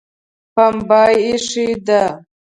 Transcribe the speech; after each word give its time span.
پمبه 0.53 1.01
ایښې 1.23 1.67
ده 1.85 2.03